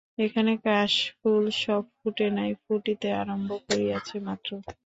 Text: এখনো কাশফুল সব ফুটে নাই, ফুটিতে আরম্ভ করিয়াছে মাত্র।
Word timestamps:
এখনো 0.17 0.53
কাশফুল 0.65 1.43
সব 1.59 1.83
ফুটে 1.97 2.27
নাই, 2.37 2.51
ফুটিতে 2.63 3.07
আরম্ভ 3.21 3.49
করিয়াছে 3.65 4.15
মাত্র। 4.27 4.49